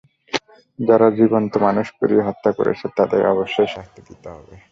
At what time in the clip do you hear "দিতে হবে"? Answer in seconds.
4.07-4.53